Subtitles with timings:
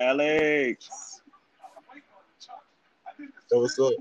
[0.00, 1.22] Alex.
[3.50, 3.92] Yo, what's up?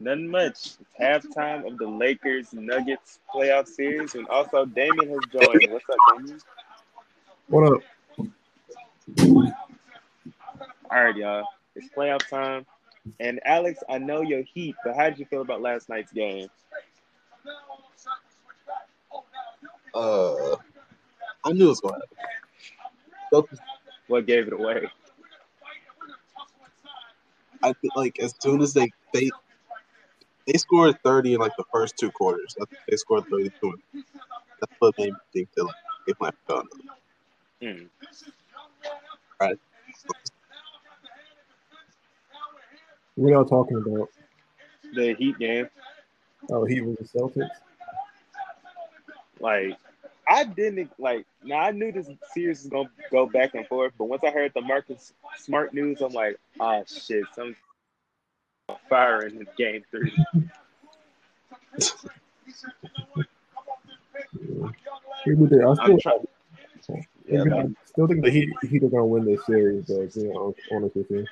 [0.00, 0.50] Nothing much.
[0.50, 5.72] It's halftime of the Lakers Nuggets playoff series, and also Daymian has joined.
[5.72, 6.40] What's up, Daymian?
[7.48, 7.82] What up?
[10.90, 11.44] All right, y'all.
[11.76, 12.66] It's playoff time.
[13.20, 16.48] And Alex, I know your heat, but how did you feel about last night's game?
[19.94, 20.56] Uh,
[21.44, 23.58] I knew it was going to happen.
[24.08, 24.90] What gave it away?
[27.62, 29.30] I think like as soon as they they
[30.46, 32.56] they scored thirty in like the first two quarters.
[32.60, 33.74] I think they scored thirty two.
[34.60, 35.74] That's what made me think that like,
[36.06, 36.66] they might have done.
[37.62, 37.84] Hmm.
[39.40, 39.58] Right.
[43.16, 44.08] What y'all talking about?
[44.94, 45.68] The Heat game.
[46.50, 47.48] Oh, he was the Celtics.
[49.40, 49.76] Like,
[50.28, 51.26] I didn't like.
[51.42, 54.52] Now I knew this series was gonna go back and forth, but once I heard
[54.54, 57.56] the Marcus Smart news, I'm like, oh shit, some
[58.88, 60.12] fire in game three.
[65.24, 65.52] He was.
[65.52, 66.26] I I'm still, trying.
[67.26, 69.86] Yeah, I still think the Heat, Heat are gonna win this series.
[69.86, 71.26] Though, to be honest honest with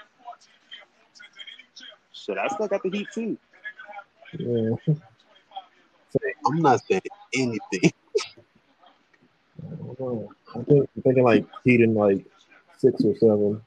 [2.12, 3.38] shit, I still got the Heat too.
[4.38, 4.94] Yeah.
[6.46, 7.02] I'm not saying
[7.34, 7.92] anything.
[9.62, 10.32] I don't know.
[10.54, 12.24] I think I'm thinking like Heat in like
[12.78, 13.62] six or seven.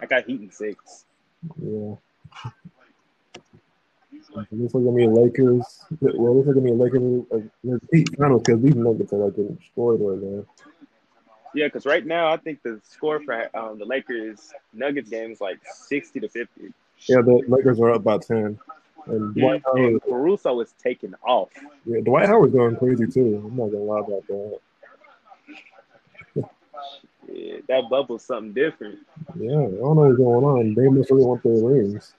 [0.00, 1.04] I got Heat in six.
[1.60, 1.96] Yeah.
[4.52, 5.84] Looks like gonna be Lakers.
[6.00, 7.24] Well, looks like gonna be Lakers.
[7.32, 10.44] Uh, Heat finals because these Nuggets are like getting destroyed right now.
[11.52, 15.40] Yeah, because right now I think the score for um, the Lakers Nuggets game is
[15.40, 16.72] like sixty to fifty.
[17.08, 18.58] Yeah, the Lakers are up by ten.
[19.06, 21.50] And Dwight Howard, And Caruso is taking off.
[21.84, 23.42] yeah, Dwight Howard's going crazy too.
[23.46, 24.58] I'm not gonna lie about that.
[27.32, 28.98] Yeah, that bubble's something different.
[29.38, 30.74] Yeah, I don't know what's going on.
[30.74, 32.14] They must really want their rings.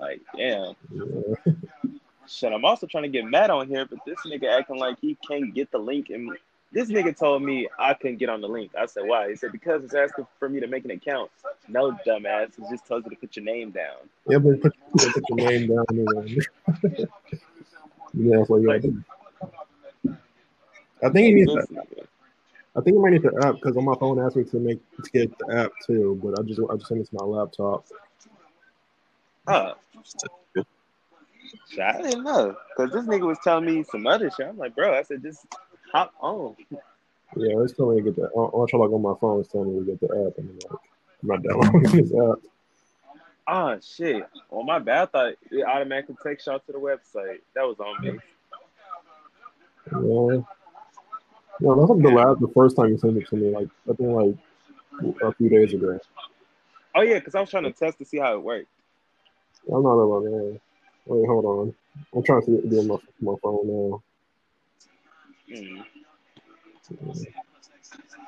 [0.00, 0.74] Like, damn.
[0.90, 1.52] Yeah.
[2.26, 5.16] Shit, I'm also trying to get mad on here, but this nigga acting like he
[5.28, 6.08] can't get the link.
[6.08, 6.30] And
[6.72, 8.72] this nigga told me I couldn't get on the link.
[8.78, 9.28] I said, why?
[9.28, 11.30] He said, because it's asking for me to make an account.
[11.68, 12.58] No, dumbass.
[12.58, 14.08] It just tells you to put your name down.
[14.28, 16.36] Yeah, but put, put your name down anyway.
[18.14, 19.04] yeah, that's what you do.
[21.02, 21.54] I think he needs.
[21.54, 21.82] This To.
[22.74, 24.80] I think he might need the app because on my phone asked me to make
[25.02, 27.84] to get the app too, but I just I just sent it to my laptop.
[29.46, 29.74] Huh.
[31.80, 32.56] I didn't know.
[32.76, 34.46] Because this nigga was telling me some other shit.
[34.46, 35.46] I'm like, bro, I said, just
[35.92, 36.34] hop on.
[36.34, 36.56] Oh.
[37.36, 38.30] Yeah, it's telling me to get the.
[38.36, 39.40] I'll, try like on my phone.
[39.40, 40.80] It's telling me to get the app, and I'm like,
[41.22, 42.38] I'm not downloading this app.
[43.48, 44.26] Oh, shit.
[44.50, 45.02] Well, my bad.
[45.02, 47.40] I thought it automatically takes y'all to the website.
[47.54, 48.18] That was on me.
[49.92, 50.42] Yeah.
[51.60, 53.50] No, that's like the last, the first time you sent it to me.
[53.50, 55.98] Like I think like a few days ago.
[56.94, 58.68] Oh, yeah, because I was trying to test to see how it worked.
[59.72, 60.60] I'm not over there.
[61.06, 61.74] Wait, hold on.
[62.14, 64.02] I'm trying to do my my phone now.
[65.52, 65.84] Mm.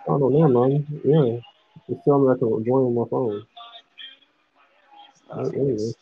[0.07, 0.87] I don't know, man.
[1.05, 1.41] Yeah,
[1.89, 3.47] it's telling me I can join on my phone.
[5.31, 5.93] Uh, Anyway,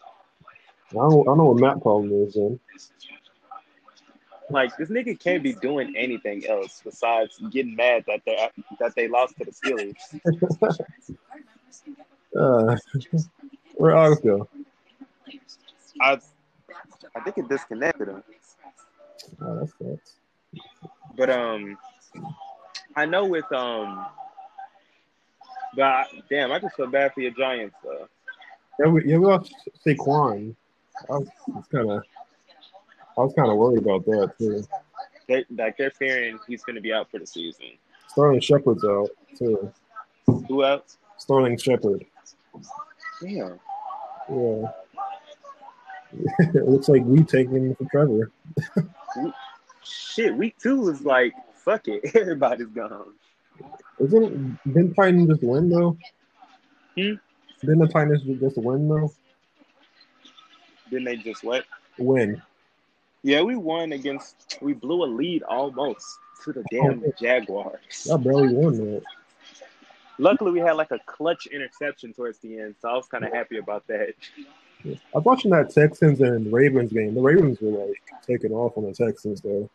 [0.91, 2.59] I don't, I know what map problem is then.
[4.51, 8.37] like, this nigga can't be doing anything else besides getting mad that they
[8.81, 10.77] that they lost to the Steelers.
[12.35, 12.75] Uh,
[13.75, 14.49] where August go?
[16.01, 16.19] I,
[17.15, 18.23] I think it disconnected him.
[19.43, 20.17] Oh, that sucks.
[21.17, 21.79] But um,
[22.97, 24.07] I know with um,
[25.75, 28.09] but I, damn, I just feel bad for your Giants though.
[28.79, 29.55] Yeah, we, yeah, we lost
[29.87, 30.55] Saquon.
[31.11, 31.29] I was
[31.71, 32.03] kind of,
[33.19, 34.65] I was kind of worried about that too.
[35.29, 37.67] They like they're fearing he's going to be out for the season.
[38.09, 39.09] Sterling Shepard's out
[39.39, 39.73] too.
[40.27, 40.99] Who else?
[41.19, 42.05] Sterling Shepard.
[43.23, 43.61] Damn.
[44.31, 44.71] Yeah.
[46.39, 48.31] it looks like we taking him for Trevor.
[49.85, 51.35] Shit, week two was like
[51.65, 53.15] fuck it, everybody's gone.
[53.99, 55.97] Isn't didn't Titans just win though?
[56.97, 57.15] Hmm?
[57.61, 59.13] Didn't the Titans just win though?
[60.91, 61.65] Then they just what?
[61.99, 62.43] Win.
[63.23, 64.59] Yeah, we won against.
[64.61, 68.11] We blew a lead almost to the damn Jaguars.
[68.13, 69.03] I barely won that.
[70.19, 73.33] Luckily, we had like a clutch interception towards the end, so I was kind of
[73.33, 74.15] happy about that.
[74.85, 77.15] I was watching that Texans and Ravens game.
[77.15, 79.69] The Ravens were like taking off on the Texans though.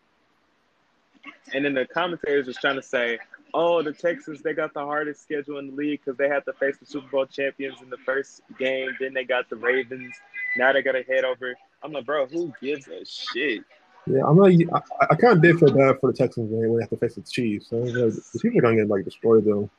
[1.53, 3.19] And then the commentators was trying to say,
[3.53, 6.53] "Oh, the Texans they got the hardest schedule in the league because they had to
[6.53, 8.89] face the Super Bowl champions in the first game.
[8.99, 10.13] Then they got the Ravens.
[10.57, 13.63] Now they got to head over." I'm like, bro, who gives a shit?
[14.07, 14.79] Yeah, I'm like, I,
[15.11, 17.21] I kind of did feel bad for the Texans when they have to face the
[17.21, 17.69] Chiefs.
[17.69, 19.69] So like, the Chiefs are gonna get like destroyed though.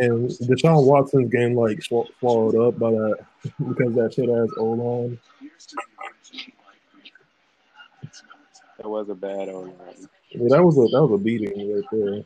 [0.00, 3.18] And Deshaun Watson's game like sw- swallowed up by that
[3.68, 5.18] because that shit has O line.
[8.78, 10.08] That was a bad O line.
[10.30, 12.24] Yeah, that was a that was a beating right there.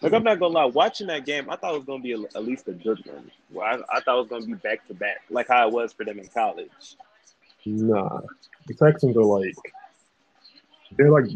[0.00, 2.20] Like I'm not gonna lie, watching that game, I thought it was gonna be a,
[2.34, 3.30] at least a good one.
[3.50, 5.92] Well, I, I thought it was gonna be back to back, like how it was
[5.92, 6.96] for them in college.
[7.66, 8.20] Nah,
[8.66, 9.54] the Texans are like
[10.96, 11.26] they're like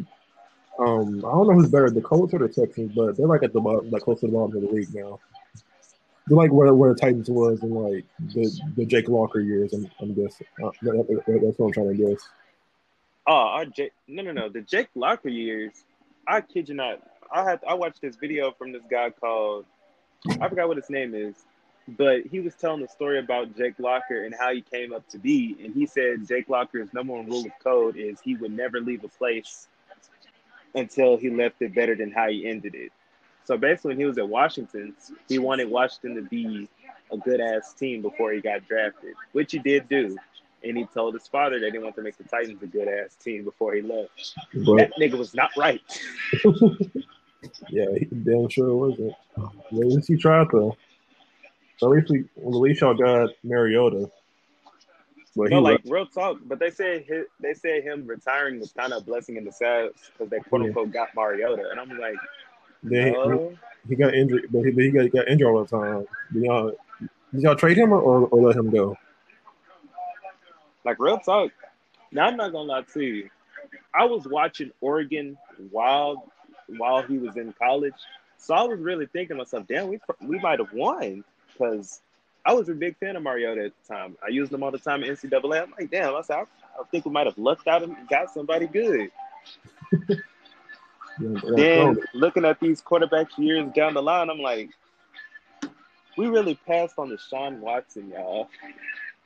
[0.80, 3.52] um I don't know who's better, the Colts or the Texans, but they're like at
[3.52, 5.20] the bottom, like close to the bottom of the league now.
[6.26, 9.72] They're like where where the Titans was in like the the Jake Locker years.
[9.72, 10.46] I'm, I'm guessing.
[10.62, 12.20] Uh, that- that- that's what I'm trying to guess.
[13.26, 15.72] Oh, our Jake, no, no, no, the Jake Locker years.
[16.26, 17.00] I kid you not.
[17.32, 19.66] I had I watched this video from this guy called
[20.40, 21.34] I forgot what his name is,
[21.88, 25.18] but he was telling the story about Jake Locker and how he came up to
[25.18, 25.56] be.
[25.64, 29.02] And he said Jake Locker's number one rule of code is he would never leave
[29.04, 29.68] a place
[30.74, 32.92] until he left it better than how he ended it.
[33.44, 34.94] So basically, when he was at Washington,
[35.28, 36.68] he wanted Washington to be
[37.10, 40.16] a good ass team before he got drafted, which he did do.
[40.62, 43.16] And he told his father that he wanted to make the Titans a good ass
[43.16, 44.36] team before he left.
[44.54, 45.80] But That nigga was not right.
[47.70, 49.14] yeah, he damn sure wasn't.
[49.36, 50.76] Well, at least he tried though.
[51.78, 54.10] So at least we, at least y'all got Mariota.
[55.36, 56.38] But he No, like real talk.
[56.44, 57.04] But they said
[57.40, 60.92] they said him retiring was kind of a blessing in disguise because they quote unquote
[60.92, 62.16] got Mariota, and I'm like,
[62.82, 63.52] Then he- no.
[63.88, 66.06] he, got injured, but he, but he got, got injured all the time.
[66.32, 66.72] Did y'all,
[67.32, 68.96] did y'all trade him or, or, or let him go?
[70.84, 71.52] Like real talk.
[72.12, 73.30] Now I'm not gonna lie to you.
[73.94, 75.36] I was watching Oregon
[75.70, 76.30] while
[76.76, 77.94] while he was in college,
[78.38, 82.00] so I was really thinking myself, damn, we we might have won because
[82.44, 84.16] I was a big fan of Mariota at the time.
[84.24, 85.62] I used him all the time in NCAA.
[85.62, 86.40] I'm like, damn, I said, I,
[86.80, 89.10] I think we might have lucked out and got somebody good.
[91.20, 94.70] Yeah, yeah, Then looking at these quarterbacks years down the line, I'm like,
[96.16, 98.48] we really passed on Deshaun Watson, y'all.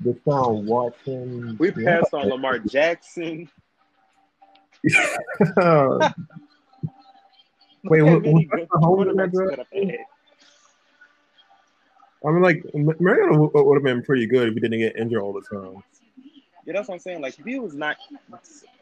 [0.03, 1.57] Deshaun Watson.
[1.59, 2.01] We yeah.
[2.01, 3.49] passed on Lamar Jackson.
[7.87, 8.25] Wait, what,
[8.73, 9.59] how many was
[12.27, 15.21] I mean, like M- Mariota would, have been pretty good if he didn't get injured
[15.21, 15.83] all the time.
[16.65, 17.21] Yeah, that's what I'm saying.
[17.21, 17.97] Like, if he was not,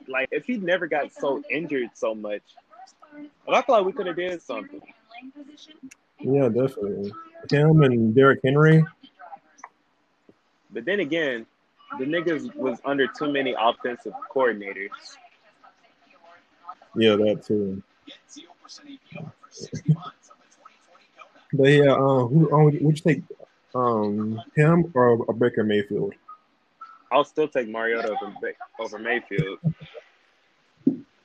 [0.07, 2.43] like, if he never got so injured so much,
[3.49, 4.81] I feel like we could have did something.
[6.21, 7.13] Yeah, definitely.
[7.51, 8.85] Him and Derrick Henry.
[10.71, 11.45] But then again,
[11.99, 14.89] the niggas was under too many offensive coordinators.
[16.95, 17.83] Yeah, that too.
[21.53, 23.23] But yeah, uh, who uh, would you take?
[23.75, 26.13] Um, him or, or Baker Mayfield?
[27.11, 29.59] I'll still take Mariota over, over Mayfield.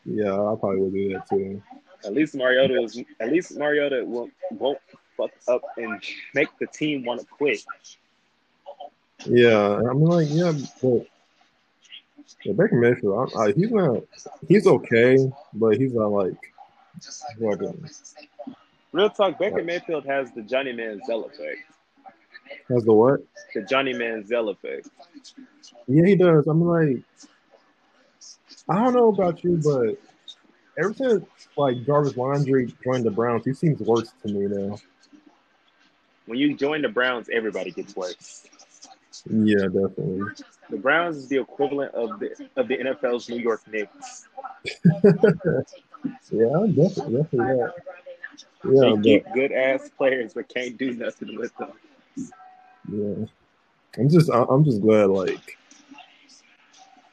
[0.06, 1.62] Yeah, I probably would do that too.
[2.06, 3.04] At least Mariota is.
[3.20, 4.80] At least Mariota won't won't
[5.18, 6.02] fuck up and
[6.34, 7.66] make the team want to quit.
[9.26, 11.06] Yeah, I mean, like, yeah, but
[12.44, 14.04] yeah, Baker Mayfield, I, I, he's not,
[14.48, 16.54] he's okay, but he's not like,
[17.40, 17.74] like a,
[18.98, 21.60] Real talk, Baker Mayfield has the Johnny Manziel effect.
[22.68, 23.20] has the what?
[23.54, 24.90] The Johnny Manziel effect.
[25.88, 26.48] Yeah, he does.
[26.48, 27.04] I'm like,
[28.68, 30.02] I don't know about you, but
[30.80, 31.24] ever since
[31.56, 34.80] like Jarvis Landry joined the Browns, he seems worse to me now.
[36.26, 38.48] When you join the Browns, everybody gets worse.
[39.30, 40.22] Yeah, definitely.
[40.72, 44.28] The Browns is the equivalent of the of the NFL's New York Knicks.
[46.32, 47.74] Yeah, definitely, definitely that.
[48.68, 51.72] They Yeah, but get good ass players but can't do nothing with them.
[52.90, 53.26] yeah,
[53.98, 55.58] I'm just, I'm just glad like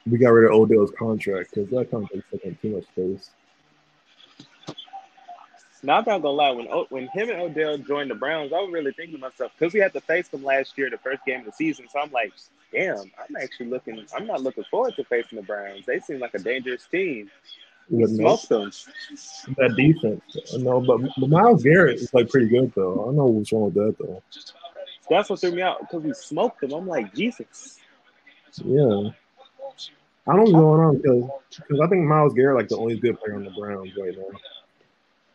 [0.07, 3.31] we got rid of Odell's contract because that contract taking too much space.
[5.83, 8.61] Now I'm not gonna lie, when O- when him and Odell joined the Browns, I
[8.61, 11.25] was really thinking to myself because we had to face them last year, the first
[11.27, 11.87] game of the season.
[11.91, 12.33] So I'm like,
[12.73, 14.05] damn, I'm actually looking.
[14.17, 15.85] I'm not looking forward to facing the Browns.
[15.85, 17.31] They seem like a dangerous team.
[17.91, 18.71] We But no, smoked them.
[19.59, 20.23] that defense,
[20.59, 23.03] no, but, but Myles Garrett is like pretty good though.
[23.03, 24.23] I don't know what's wrong with that though.
[25.11, 26.73] That's what threw me out because we smoked them.
[26.73, 27.79] I'm like, Jesus.
[28.65, 29.11] Yeah.
[30.27, 33.21] I don't know what's going on because I think Myles Garrett like the only good
[33.21, 34.39] player on the Browns right now.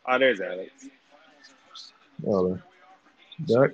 [0.07, 0.71] Oh, there's Alex.
[2.25, 2.59] Oh,
[3.45, 3.71] Dak.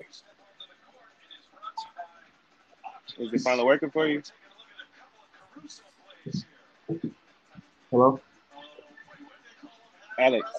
[3.18, 4.22] Is it finally working for you?
[7.90, 8.20] Hello.
[10.20, 10.50] Alex.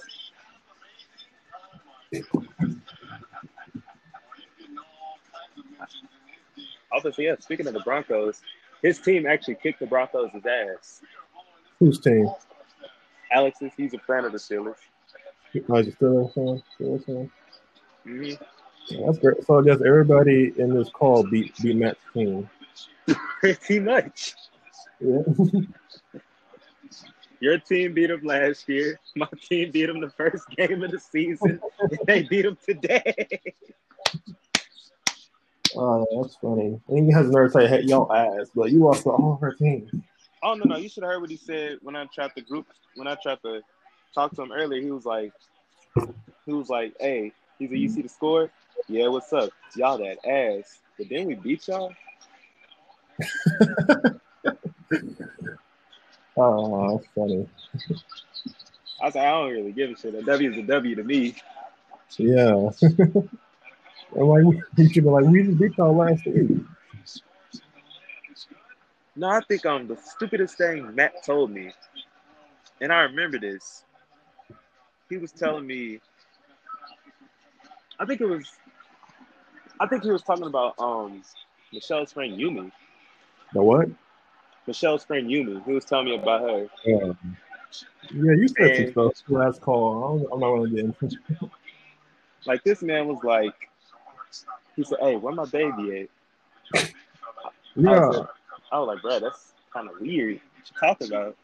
[6.92, 7.34] Obviously, yeah.
[7.40, 8.40] Speaking of the Broncos,
[8.82, 11.02] his team actually kicked the Broncos' ass.
[11.78, 12.28] Whose team?
[13.32, 14.76] Alex's, he's a fan of the Steelers.
[15.68, 16.62] Oh, is it still a fan?
[16.74, 17.30] Still a fan?
[18.06, 18.38] Mhm.
[19.04, 19.44] That's great.
[19.44, 22.48] So I guess everybody in this call beat beat Matt's team.
[23.40, 24.34] Pretty much.
[25.00, 25.22] Yeah.
[27.40, 28.98] Your team beat them last year.
[29.16, 31.60] My team beat them the first game of the season.
[31.80, 33.40] and they beat them today.
[35.76, 36.80] oh, that's funny.
[36.88, 39.52] And he has nerve to say, "Hey, y'all ass," but you lost to all her
[39.52, 40.04] team.
[40.42, 42.66] Oh no, no, you should have heard what he said when I tried to group
[42.94, 43.60] when I tried to
[44.14, 44.80] talk to him earlier.
[44.80, 45.32] He was like,
[46.46, 48.50] he was like, "Hey," he said, "You see the score?
[48.88, 49.50] Yeah, what's up?
[49.76, 51.92] Y'all that ass, but then we beat y'all."
[56.36, 57.48] Oh, that's funny.
[59.00, 60.14] I like, I don't really give a shit.
[60.14, 61.34] A W is a W to me.
[62.18, 62.70] Yeah.
[62.82, 63.30] I'm
[64.12, 64.44] like,
[64.76, 66.50] you should be like, we just beat y'all last week.
[69.16, 71.72] No, I think um the stupidest thing Matt told me,
[72.80, 73.84] and I remember this.
[75.08, 76.00] He was telling me,
[77.98, 78.46] I think it was,
[79.80, 81.22] I think he was talking about um
[81.72, 82.70] Michelle's friend Yumi.
[83.54, 83.88] The what?
[84.66, 85.64] Michelle's friend Yumi.
[85.64, 86.68] He was telling me about her.
[86.84, 87.12] Yeah.
[88.12, 90.28] Yeah, you said And- some stuff last call.
[90.32, 91.06] I'm not gonna get into.
[91.06, 91.50] it.
[92.46, 93.54] Like this man was like,
[94.76, 96.08] he said, "Hey, where my baby
[96.74, 96.88] at?" I
[97.74, 98.26] Yeah, said,
[98.72, 100.40] I was like, bro, that's kind of weird.
[100.54, 101.36] What you talking about?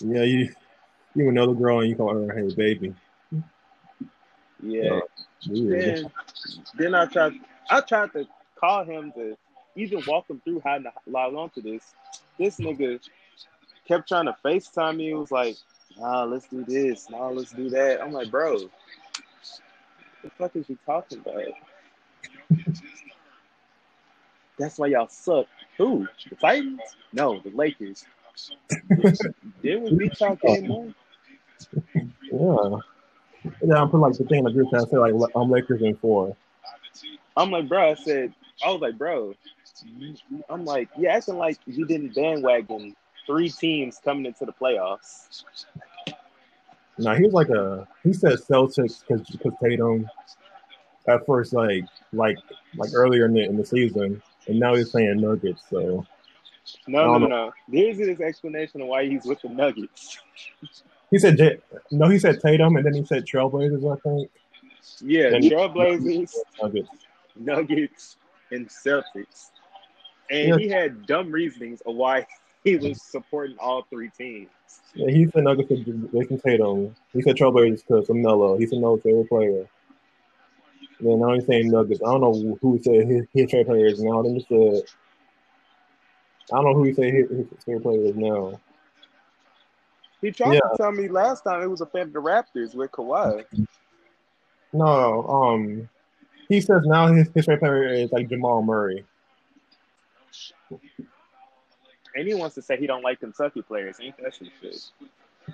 [0.00, 0.22] yeah.
[0.22, 0.54] You
[1.14, 2.94] you know the girl and you call her hey baby.
[4.62, 5.00] Yeah.
[5.48, 5.80] Weird.
[5.82, 6.10] Then,
[6.76, 7.32] then I tried.
[7.70, 9.36] I tried to call him to
[9.78, 11.94] even walk him through how to log on to this.
[12.38, 13.00] This nigga
[13.86, 15.06] kept trying to FaceTime me.
[15.08, 15.56] He was like,
[15.98, 17.08] "Nah, let's do this.
[17.10, 18.70] Nah, let's do that." I'm like, bro, what
[20.22, 21.44] the fuck is you talking about?
[24.58, 25.46] That's why y'all suck.
[25.76, 26.06] Who?
[26.28, 26.80] The Titans?
[27.12, 28.04] No, the Lakers.
[29.62, 30.94] Didn't we beat y'all game one?
[32.32, 32.78] Yeah.
[33.64, 34.80] Yeah, I'm putting like the thing in the group chat.
[34.80, 36.36] I say like I'm Lakers in four.
[37.36, 37.92] I'm like, bro.
[37.92, 39.34] I said, I was like, bro.
[40.48, 42.94] I'm like, you're acting like you didn't bandwagon
[43.26, 45.44] three teams coming into the playoffs.
[46.98, 50.08] Now he was like a he said Celtics because because Tatum
[51.06, 52.36] at first like like
[52.76, 55.62] like earlier in the in the season, and now he's saying Nuggets.
[55.70, 56.04] So
[56.86, 57.26] No, no, Oh, no, no.
[57.28, 57.52] no.
[57.70, 60.18] Here's his explanation of why he's with the Nuggets.
[61.10, 61.58] he said J-
[61.92, 63.84] no, he said Tatum, and then he said Trailblazers.
[63.96, 64.30] I think
[65.00, 66.88] Yeah, And- Trailblazers, Nuggets.
[67.36, 68.16] Nuggets,
[68.50, 69.50] and Celtics.
[70.30, 70.56] And Yeah.
[70.58, 72.26] he had dumb reasonings of why
[72.64, 74.50] he was supporting all three teams.
[74.94, 76.94] Yeah, he said Nuggets because Jayson Tatum.
[77.12, 78.56] He said Trailblazers because of Melo.
[78.58, 79.66] He said no favorite player.
[81.00, 82.00] Then now he's saying Nuggets.
[82.02, 84.22] I don't know who he said his, his favorite player is now.
[84.22, 84.82] Then he said
[86.52, 88.60] I don't know who he said his, his favorite player is now.
[90.20, 90.60] He tried Yeah.
[90.60, 93.44] to tell me last time it was a fan of the Raptors with Kawhi.
[94.72, 95.88] No, um,
[96.48, 99.04] he says now his, his favorite player is like Jamal Murray.
[102.14, 103.98] And he wants to say he don't like Kentucky players.
[104.00, 104.90] Ain't that some shit?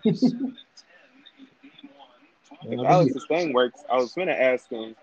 [2.63, 4.97] If think Alex's thing works, I was gonna ask him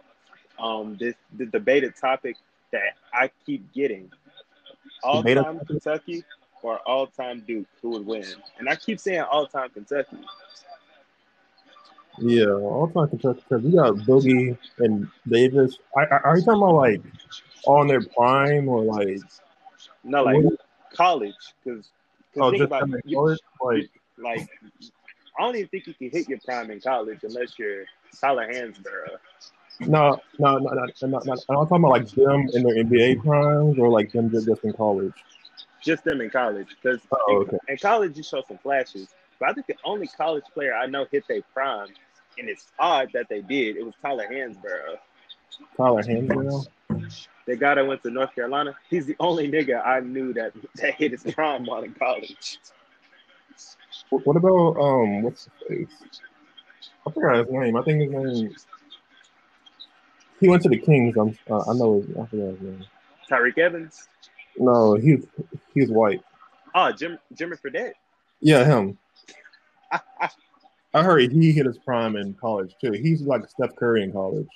[0.60, 2.38] um this the debated topic
[2.72, 4.12] that I keep getting.
[5.04, 5.60] all time?
[5.66, 6.24] Kentucky
[6.64, 8.26] or all time Duke, who would win?
[8.58, 10.18] And I keep saying all time Kentucky.
[12.20, 15.78] yeah, all time Kentucky because we got Boogie and Davis.
[15.96, 17.02] I, I, are you talking about like
[17.66, 19.20] on their prime or like
[20.04, 20.54] No, like What?
[20.94, 21.90] college, because
[22.38, 23.40] oh think about coming you, college?
[23.62, 24.50] Like like
[25.38, 27.86] I don't even think you can hit your prime in college unless you're
[28.20, 29.18] Tyler Hansbrough.
[29.82, 31.18] no, no, no, no, no, no.
[31.18, 34.74] I'm talking about like them in their NBA primes or like them just, just in
[34.74, 35.14] college.
[35.82, 37.58] Just them in college, because Oh, okay.
[37.70, 39.08] in college you show some flashes.
[39.40, 41.88] But I think the only college player I know hit their prime,
[42.38, 43.78] and it's odd that they did.
[43.78, 44.98] It was Tyler Hansbrough.
[45.78, 46.68] Tyler Hansbrough.
[47.48, 50.96] The guy that went to North Carolina, he's the only nigga I knew that, that
[50.96, 52.60] hit his prime while in college.
[54.10, 55.22] What what about um?
[55.24, 56.10] What's his face?
[57.08, 57.76] I forgot his name.
[57.76, 58.56] I think his name.
[60.40, 61.16] He went to the Kings.
[61.18, 61.38] I'm.
[61.50, 62.02] Uh, I know.
[62.02, 62.86] His, I forgot his name.
[63.30, 64.08] Tyreke Evans.
[64.58, 65.26] No, he's
[65.74, 66.22] he's white.
[66.76, 67.94] Oh, Jim Jimmy Fredette.
[68.42, 68.98] Yeah, him.
[70.94, 72.92] I heard he hit his prime in college too.
[72.92, 74.50] He's like Steph Curry in college.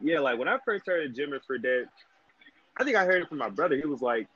[0.00, 1.88] Yeah, like when I first heard of Jimmy Fredette,
[2.76, 3.76] I think I heard it from my brother.
[3.76, 4.28] He was like,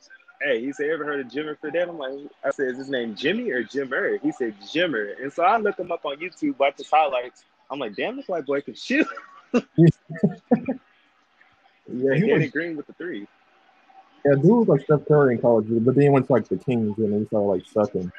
[0.42, 3.14] "Hey," he said, "Ever heard of Jimmy Fredette?" I'm like, I said, "Is his name
[3.14, 6.78] Jimmy or Jimmer?" He said Jimmer, and so I look him up on YouTube, watch
[6.78, 7.44] his highlights.
[7.70, 9.06] I'm like, "Damn, this white boy can shoot."
[11.88, 12.50] Yeah, he was.
[12.50, 13.26] Green with the three.
[14.24, 16.56] Yeah, dude was like Steph Curry in college, but then he went to like the
[16.56, 18.12] Kings and then he started like sucking.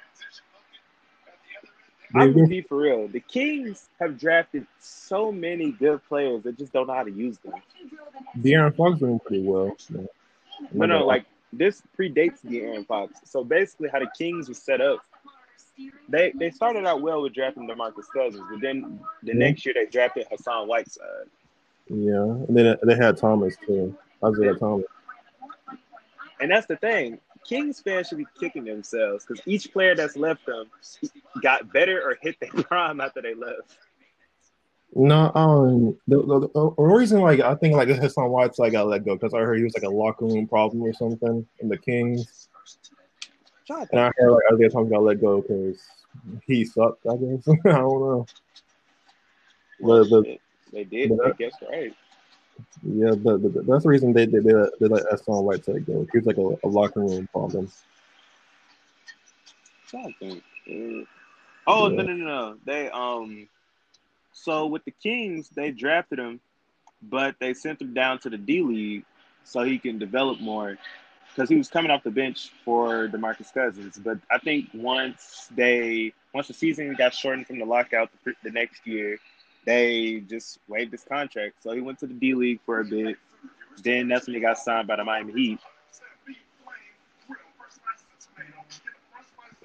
[2.16, 3.08] I'm gonna be for real.
[3.08, 7.38] The Kings have drafted so many good players that just don't know how to use
[7.40, 7.54] them.
[8.38, 9.76] De'Aaron Fox doing pretty well.
[9.78, 10.08] So.
[10.72, 13.20] No, no, like this predates De'Aaron Fox.
[13.26, 15.00] So basically, how the Kings was set up,
[16.08, 19.40] they they started out well with drafting DeMarcus Cousins, but then the Yeah.
[19.40, 21.28] next year they drafted Hassan Whiteside.
[21.88, 23.96] Yeah, and then they had Thomas too.
[24.24, 24.86] Isaiah Thomas.
[26.40, 27.20] And that's the thing.
[27.46, 30.68] Kings fans should be kicking themselves because each player that's left them
[31.42, 33.78] got better or hit their prime after they left.
[34.96, 39.04] No, um, the, the, the reason like I think like this Hassan Whiteside got let
[39.04, 41.78] go because I heard he was like a locker room problem or something in the
[41.78, 42.48] Kings,
[43.70, 45.82] and I heard like Isaiah Thomas got let go because
[46.46, 47.06] he sucked.
[47.08, 48.26] I guess I don't know.
[49.80, 50.40] The- the-
[50.72, 51.18] they did.
[51.18, 51.94] but- I guess right.
[52.84, 56.06] Yeah, but, but that's the reason they they they, they let Hassan Whiteside go.
[56.12, 57.72] He was like a, a locker room problem.
[61.66, 61.96] Oh Yeah.
[61.96, 62.58] no no no no!
[62.66, 63.48] They um,
[64.32, 66.42] so with the Kings they drafted him,
[67.02, 69.06] but they sent him down to the D League
[69.44, 70.78] so he can develop more
[71.30, 74.00] because he was coming off the bench for Demarcus Cousins.
[74.04, 78.52] But I think once they once the season got shortened from the lockout the, the
[78.52, 79.20] next year,
[79.66, 81.62] they just waived his contract.
[81.62, 83.18] So he went to the D League for a bit.
[83.84, 85.60] Then that's when he got signed by the Miami Heat.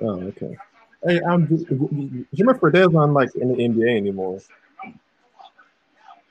[0.00, 0.56] Oh, okay.
[1.04, 1.46] Hey, um,
[2.34, 4.40] Jimmy Fredette's not like in the NBA anymore.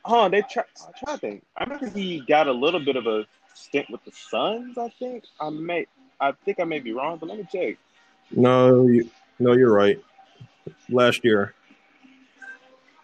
[0.06, 0.64] Oh, they try.
[0.82, 1.44] I try to think.
[1.58, 4.78] I remember he got a little bit of a stint with the Suns.
[4.78, 5.86] I think I may.
[6.20, 7.78] I think I may be wrong, but let me check.
[8.32, 9.10] No, you,
[9.40, 10.02] no, you're right.
[10.90, 11.54] Last year,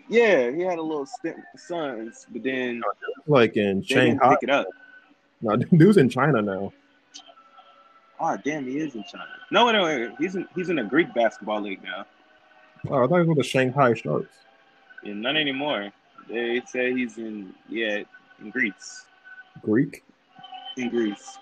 [0.10, 2.82] Yeah, he had a little stint with the Suns, but then
[3.28, 4.30] like in Shanghai.
[4.32, 4.68] pick it up.
[5.42, 6.72] No, dude's in China now.
[8.20, 9.26] Oh, damn, he is in China.
[9.52, 10.12] No, no, wait.
[10.20, 12.06] he's in he's in a Greek basketball league now,
[12.90, 14.36] Oh, I thought he was with the Shanghai Sharks.
[15.04, 15.92] Yeah, not anymore.
[16.30, 18.04] They say he's in yeah
[18.42, 19.06] in Greece.
[19.62, 20.04] Greek,
[20.78, 21.38] In Greece.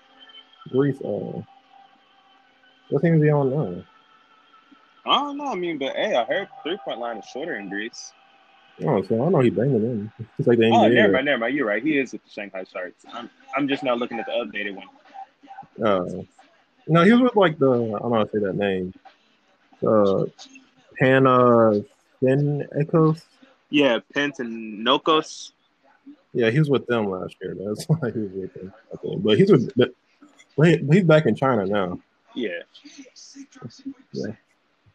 [0.70, 1.00] Greece.
[1.00, 1.42] Uh,
[2.90, 3.82] what team is he on now?
[5.04, 5.46] I don't know.
[5.46, 8.12] I mean, but hey, I heard three point line is shorter in Greece.
[8.84, 10.12] Oh, so I know he banging in.
[10.38, 10.94] It's like the Oh, NBA.
[10.94, 11.54] never mind, never mind.
[11.56, 11.82] You're right.
[11.82, 13.04] He is with the Shanghai Sharks.
[13.12, 14.88] I'm I'm just now looking at the updated one.
[15.84, 16.22] Uh,
[16.88, 18.92] no, he was with like the I don't know how to say that name.
[19.86, 20.24] Uh,
[22.22, 23.22] Panathinaikos.
[23.70, 25.52] Yeah, Pantanokos.
[26.34, 27.54] Yeah, he was with them last year.
[27.58, 28.72] That's why he was with them.
[28.92, 29.22] I think.
[29.22, 29.90] But he's with, but
[30.90, 31.98] he's back in China now.
[32.34, 32.50] Yeah.
[34.12, 34.32] Yeah.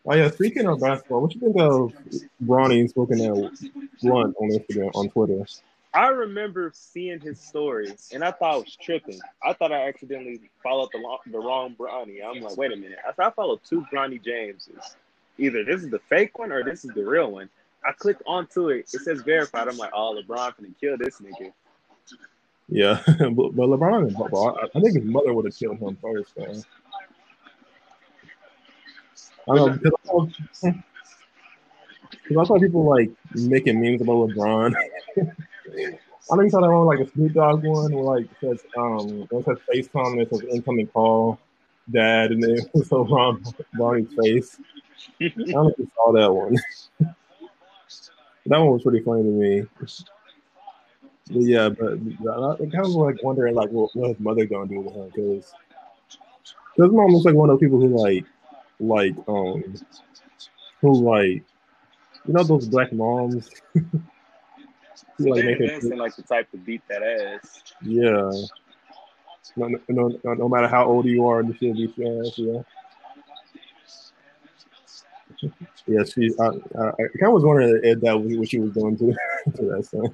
[0.09, 1.93] Oh yeah, speaking of basketball, what you think of
[2.41, 5.45] Bronny smoking that blunt on Instagram on Twitter?
[5.93, 9.19] I remember seeing his story, and I thought I was tripping.
[9.43, 12.19] I thought I accidentally followed the, lo- the wrong Bronny.
[12.23, 12.99] I'm like, wait a minute.
[13.05, 14.95] I thought I followed two Bronny Jameses.
[15.39, 17.49] Either this is the fake one or this is the real one.
[17.83, 18.89] I clicked onto it.
[18.93, 19.67] It says verified.
[19.67, 21.51] I'm like, oh, LeBron finna kill this nigga.
[22.69, 24.15] Yeah, but, but LeBron,
[24.57, 26.37] I, I think his mother would have killed him first.
[26.37, 26.63] Man.
[29.49, 29.77] I don't know
[32.27, 34.75] because I, saw, people like making memes about LeBron.
[36.29, 38.59] I know you saw that one like a Snoop Dogg one where like it says
[38.77, 41.39] um it says FaceTime and it says incoming call,
[41.89, 44.59] dad, and then it was LeBron Bronny's face.
[45.21, 46.57] I don't know if you saw that one.
[48.47, 49.63] that one was pretty funny to me.
[49.79, 54.67] But yeah, but I I kind of like wondering like what, what his mother gonna
[54.67, 55.53] do with him because
[56.75, 58.25] his mom looks like one of those people who like
[58.79, 59.63] like um
[60.81, 61.43] who like
[62.25, 63.89] you know those black moms who
[65.33, 67.63] like make They it seem like the type to beat that ass.
[67.81, 68.29] yeah.
[69.55, 72.37] No, no, no, no, no matter how old you are, and she'll beat your ass.
[72.37, 72.61] Yeah.
[75.89, 76.33] Yeah, she.
[76.37, 79.05] I, I, I kind of was wondering if that was what she was doing to
[79.55, 80.13] to that son.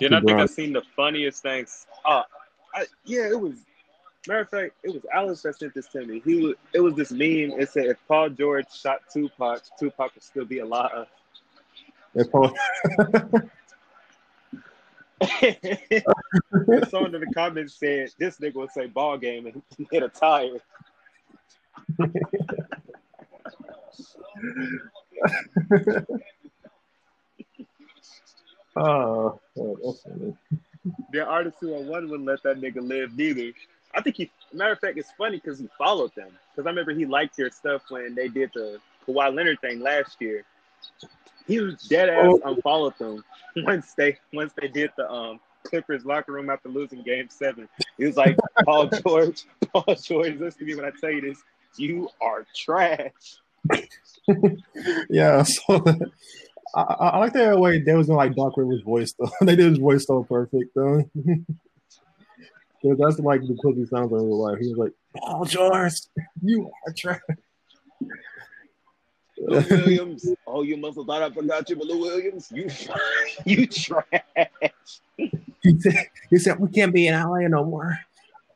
[0.00, 0.48] Then I think I LeBron.
[0.48, 1.86] seen the funniest things.
[2.06, 2.22] Oh,
[2.74, 3.58] I, yeah, it was.
[4.28, 6.20] Matter of fact, it was Alice that sent this to me.
[6.24, 6.54] He was.
[6.72, 7.58] It was this meme.
[7.60, 11.06] It said if Paul George shot Tupac, Tupac would still be alive.
[12.14, 12.54] If Paul-
[16.88, 20.58] Someone in the comments said this nigga would say ball game and hit a tire.
[28.78, 30.36] Oh, that's funny.
[31.12, 33.52] The artist who won wouldn't let that nigga live neither.
[33.96, 34.30] I think he.
[34.52, 36.28] Matter of fact, it's funny because he followed them.
[36.54, 40.16] Because I remember he liked their stuff when they did the Kawhi Leonard thing last
[40.20, 40.44] year.
[41.46, 42.40] He was dead ass Oh.
[42.44, 43.24] unfollowed them
[43.56, 47.68] once they once they did the um Clippers locker room after losing Game Seven.
[47.98, 51.38] He was like, Paul George, Paul George, listen to me when I tell you this.
[51.76, 53.10] You are trash.
[55.10, 55.84] yeah, so
[56.74, 59.30] I, I, like that way they was in like Doc Rivers' voice though.
[59.42, 61.02] they did his voice so perfect though.
[62.86, 64.58] 'Cause that's like the clip he sounds like in real life.
[64.60, 65.92] He was like, Paul George,
[66.42, 67.20] you are trash.
[69.38, 70.28] Lou Williams.
[70.46, 72.68] Oh, you must have thought I forgot you, but Lou Williams, you
[73.44, 74.06] you trash.
[75.62, 77.98] he said, he said, we can't be in LA no more.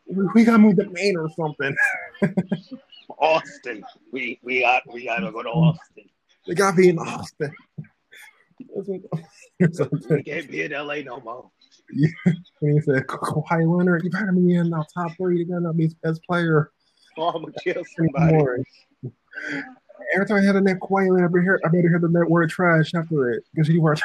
[0.07, 1.75] We, we gotta move to Maine or something.
[3.19, 3.85] Austin.
[4.13, 6.05] We we got we gotta go to Austin.
[6.47, 7.53] They gotta be in Austin.
[8.75, 11.51] We can't be in LA no more.
[11.93, 15.39] And he said, Kawhi Leonard, you better be in the top three.
[15.39, 16.71] You're gonna be his best player.
[17.17, 18.37] Oh, I'm gonna kill somebody.
[20.15, 22.09] Every time I had a net Kawhi Leonard, I better hear, I better hear the
[22.09, 23.97] net word trash after it because you were.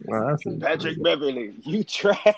[0.00, 2.18] wow, Patrick Beverley, you trash.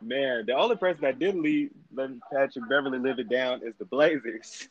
[0.00, 3.84] Man, the only person that did leave let Patrick Beverley live it down is the
[3.84, 4.68] Blazers.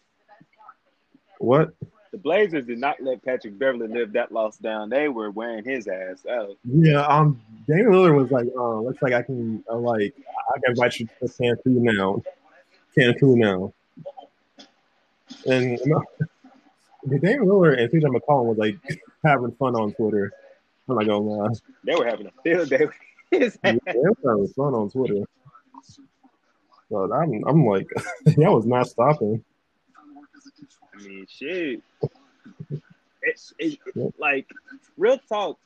[1.39, 1.73] what?
[2.11, 4.89] The Blazers did not let Patrick Beverley live that loss down.
[4.89, 6.57] They were wearing his ass out.
[6.63, 10.15] Yeah, um, Damian Lillard was like, uh, looks like I can, uh, like,
[10.55, 12.21] I can invite you to Cancun now.
[12.97, 13.73] Cancun now.
[15.45, 16.03] And know,
[17.09, 18.77] Damian Lillard and CJ McCollum was like
[19.25, 20.31] having fun on Twitter.
[20.89, 21.49] I'm not gonna lie.
[21.83, 22.95] They were having a field day with
[23.31, 25.23] his Yeah, they were having fun on Twitter.
[26.89, 27.87] But I'm, I'm like,
[28.25, 29.43] that was not stopping.
[30.97, 31.81] I mean, shit.
[33.21, 34.49] It's it, it- like
[34.97, 35.57] real talk.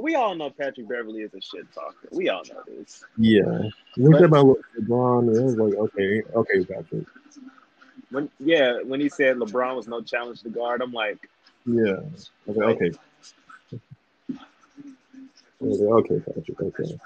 [0.00, 2.08] We all know Patrick Beverley is a shit talker.
[2.12, 3.04] We all know this.
[3.18, 3.70] Yeah.
[3.96, 7.06] Look about LeBron, it was like, okay, okay, Patrick.
[8.10, 11.28] When yeah, when he said LeBron was no challenge to guard, I'm like,
[11.66, 11.96] Yeah.
[11.96, 12.06] I
[12.46, 12.92] was like, okay.
[15.60, 16.98] Like, okay, Patrick, okay.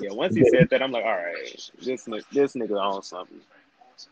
[0.00, 0.12] yeah.
[0.12, 3.40] Once he said that, I'm like, all right, this this nigga on something.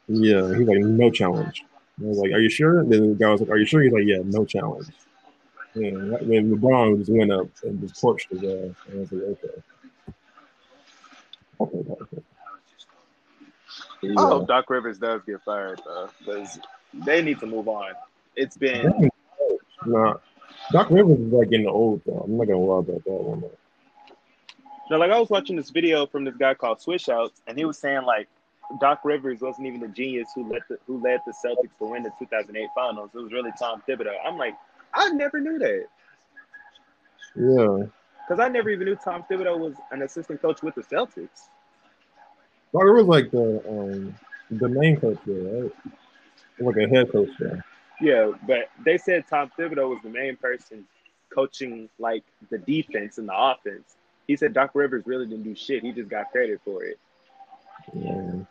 [0.08, 1.64] Yeah, he's like, no challenge.
[2.00, 2.80] I was like, are you sure?
[2.80, 3.82] And Then the guy was like, are you sure?
[3.82, 4.88] He's like, yeah, no challenge.
[5.74, 8.76] And then LeBron just went up and just torched his ass.
[8.88, 9.62] And I was like, okay.
[11.60, 12.24] Okay, Patrick.
[14.04, 16.58] I hope Doc Rivers does get fired though, because
[16.94, 17.92] they need to move on.
[18.36, 19.10] It's been
[19.86, 20.14] Nah,
[20.72, 22.22] Doc Rivers is like getting old though.
[22.24, 23.40] I'm not gonna lie about that one.
[23.40, 23.50] though.
[24.90, 27.64] no, like I was watching this video from this guy called Swish Outs, and he
[27.64, 28.28] was saying like
[28.80, 32.02] Doc Rivers wasn't even the genius who led the who led the Celtics to win
[32.02, 33.10] the 2008 Finals.
[33.14, 34.14] It was really Tom Thibodeau.
[34.26, 34.54] I'm like,
[34.94, 35.86] I never knew that
[37.34, 37.86] Yeah,
[38.26, 41.48] because I never even knew Tom Thibodeau was an assistant coach with the Celtics.
[42.72, 44.14] Doc Rivers like the um
[44.50, 45.72] the main coach there, right?
[46.58, 47.64] Like a head coach there.
[48.00, 50.86] Yeah, but they said Tom Thibodeau was the main person
[51.34, 53.96] coaching like the defense and the offense.
[54.26, 55.82] He said Doc Rivers really didn't do shit.
[55.82, 56.98] He just got credit for it.
[57.94, 58.44] Yeah.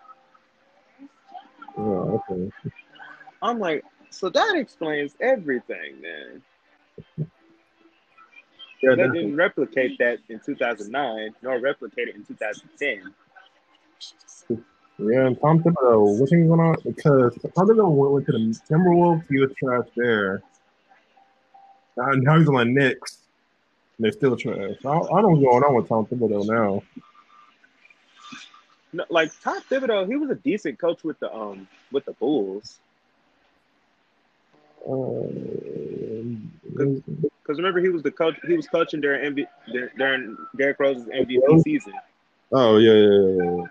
[1.77, 2.51] Yeah, okay.
[3.41, 6.41] I'm like, so that explains everything, man.
[8.81, 13.13] Yeah, They didn't replicate that in 2009, nor replicate it in 2010.
[14.99, 16.75] Yeah, and Tom Thibodeau, what's going on?
[16.83, 20.41] Because Tom Thibodeau went, went to the Timberwolves, he was trash there.
[21.97, 23.19] And now he's on the Knicks.
[23.97, 24.75] And they're still trash.
[24.85, 26.83] I, I don't know what's going on with Tom Thibodeau now.
[28.97, 32.79] No, like Tom Thibodeau, he was a decent coach with the um with the Bulls.
[34.89, 38.35] Um, Because remember, he was the coach.
[38.47, 39.47] He was coaching during MV,
[39.97, 41.93] during Derrick Rose's MVP season.
[42.51, 43.63] oh yeah, yeah, yeah, yeah.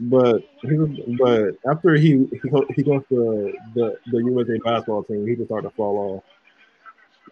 [0.00, 5.02] But he was, but after he he go- he goes to the the USA basketball
[5.02, 6.24] team, he just started to fall off.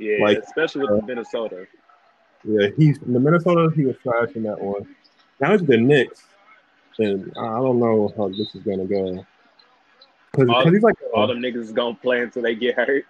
[0.00, 1.66] Yeah, Like, especially with Minnesota.
[2.42, 3.72] Yeah, he's in the Minnesota.
[3.76, 4.84] He was trash in that one.
[5.40, 6.24] Now it's the Knicks,
[6.98, 9.24] and I I don't know how this is gonna go.
[10.32, 13.04] Because All- he's like, All them niggas is gonna play until they get hurt.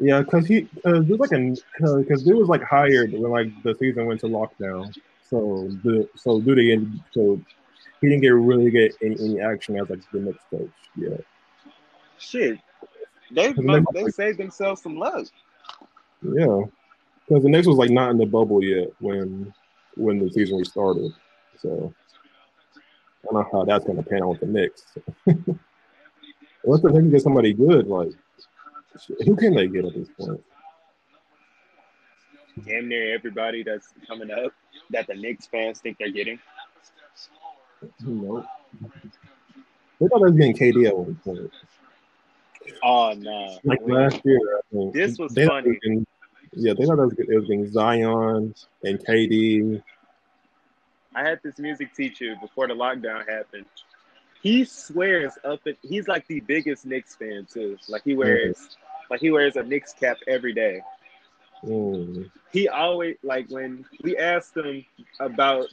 [0.00, 1.56] yeah, because he because there's like a
[1.98, 4.94] because dude was like hired when like the season went to lockdown.
[5.28, 6.80] So the so do they
[7.12, 7.40] so
[8.00, 10.70] he didn't get really get any, any action as like the Knicks coach.
[10.96, 11.16] Yeah,
[12.18, 12.58] Shit,
[13.30, 15.26] they Because they saved themselves some luck.
[16.22, 16.62] yeah,
[17.28, 19.52] because the next was like not in the bubble yet when
[19.96, 21.12] when the season restarted.
[21.58, 21.92] So
[23.28, 24.84] I don't know how that's gonna pan out with the Knicks.
[26.64, 28.10] Unless they can get somebody good, like
[29.24, 30.42] who can they get at this point?
[32.64, 34.52] Damn near everybody that's coming up
[34.90, 36.38] that the Knicks fans think they're getting.
[38.00, 38.46] Nope.
[40.00, 41.50] They thought they was getting KD at one point.
[42.82, 43.58] Oh no!
[43.64, 44.94] Like last year, I think.
[44.94, 45.78] This was funny.
[45.82, 46.06] getting-
[46.52, 49.82] yeah, they thought it was, it was getting Zion and KD.
[51.16, 53.64] I had this music teacher before the lockdown happened.
[54.42, 57.78] He swears up and he's like the biggest Knicks fan too.
[57.88, 58.76] Like he wears
[59.10, 60.82] like he wears a Knicks cap every day.
[61.64, 62.30] Mm.
[62.52, 64.84] He always like when we asked him
[65.18, 65.68] about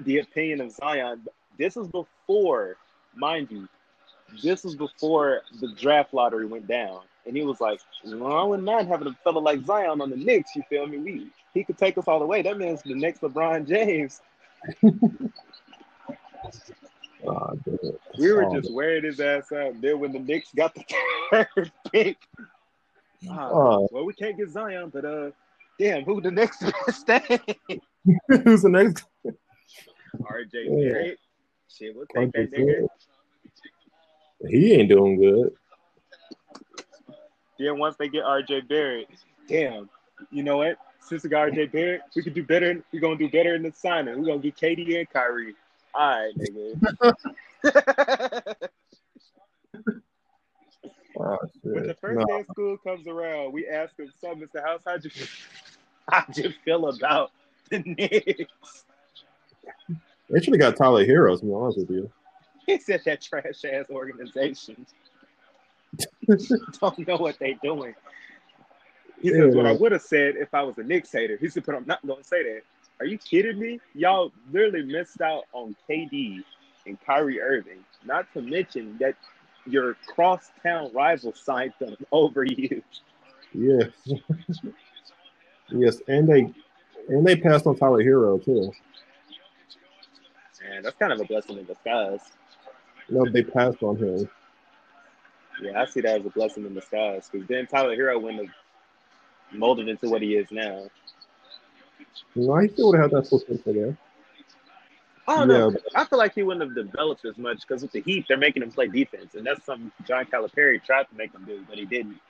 [0.00, 1.26] the opinion of Zion.
[1.58, 2.76] This was before,
[3.14, 3.68] mind you,
[4.42, 8.66] this was before the draft lottery went down, and he was like, well, "I wouldn't
[8.66, 10.98] mind having a fella like Zion on the Knicks." You feel me?
[10.98, 12.40] We he could take us all the way.
[12.42, 14.20] That means the next LeBron James.
[17.64, 17.98] Dude.
[18.18, 19.80] We were Oh, just wearing his ass out.
[19.80, 20.84] Then when the Knicks got the
[21.56, 22.18] third pick,
[23.30, 23.88] ah, Oh.
[23.90, 25.30] well, we can't get Zion, but uh,
[25.78, 27.40] damn, who the next best thing?
[28.44, 29.04] Who's the next?
[29.26, 30.92] RJ Yeah.
[30.92, 31.18] Barrett.
[31.68, 32.86] Shit, we'll take that nigga.
[34.48, 35.52] He ain't doing good.
[37.58, 39.08] Then once they get RJ Barrett,
[39.48, 39.88] damn,
[40.30, 40.76] you know what?
[41.06, 42.82] Since we got RJ Barrett, we could do better.
[42.92, 44.18] We're gonna do better in the signing.
[44.18, 45.54] We're gonna get KD and Kyrie.
[45.94, 48.54] All right, nigga.
[51.18, 52.26] Oh, when the first No.
[52.26, 54.62] day of school comes around, we ask him, "So, Mr.
[54.62, 55.10] House, how'd you
[56.12, 57.30] how'd you feel about
[57.70, 58.84] the Knicks?"
[60.28, 62.10] They should have got Tyler Heroes, to be honest with you.
[62.66, 64.86] He said that trash ass organization
[66.80, 67.94] don't know what they're doing.
[69.20, 71.64] He says, "What I would have said if I was a Knicks hater." He said,
[71.64, 72.62] "But I'm not going to say that."
[72.98, 73.78] Are you kidding me?
[73.94, 76.42] Y'all literally missed out on KD
[76.86, 77.84] and Kyrie Irving.
[78.04, 79.14] Not to mention that
[79.66, 82.82] your crosstown rival signed them over you.
[83.52, 83.90] Yes.
[85.70, 86.52] yes, and they
[87.08, 88.72] and they passed on Tyler Herro too.
[90.68, 92.20] Man, that's kind of a blessing in disguise.
[93.08, 94.28] No, they passed on him.
[95.62, 98.54] Yeah, I see that as a blessing in disguise because then Tyler Herro wouldn't have
[99.52, 100.88] molded into what he is now.
[102.34, 103.98] No, he still would have had that potential there.
[105.28, 105.74] I don't know.
[105.94, 108.62] I feel like he wouldn't have developed as much because with the Heat, they're making
[108.62, 111.84] him play defense, and that's something John Calipari tried to make him do, but he
[111.84, 112.20] didn't.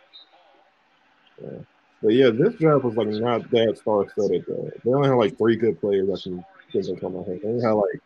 [2.02, 4.70] But yeah, this draft was like not that star studded though.
[4.84, 7.40] They only had like three good players I can think of on my head.
[7.42, 8.00] They only had like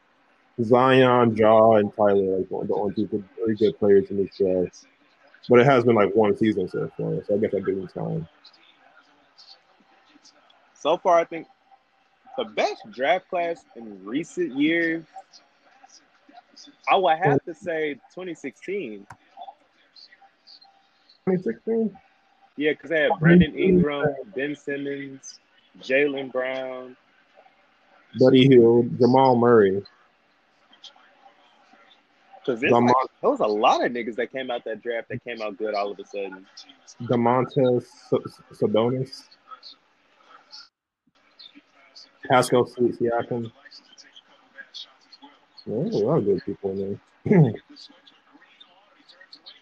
[0.62, 4.86] Zion, Ja, and Tyler, like the only two good, three good players in this draft.
[5.48, 7.88] But it has been like one season so far, so I guess I give him
[7.88, 8.28] time.
[10.80, 11.46] So far, I think
[12.38, 15.04] the best draft class in recent years,
[16.90, 19.06] I would have to say 2016.
[21.26, 21.96] 2016?
[22.56, 25.38] Yeah, because they had Brandon Ingram, Ben Simmons,
[25.80, 26.96] Jaylen Brown.
[28.18, 29.82] Buddy Hield, Jamal Murray,
[32.44, 35.42] Because like, there was a lot of niggas that came out that draft that came
[35.42, 36.46] out good all of a sudden.
[37.02, 37.84] Domantas
[38.52, 39.24] Sabonis,
[42.30, 43.50] Pascal Siakam.
[45.66, 46.98] Yeah, there's a lot of good people in there.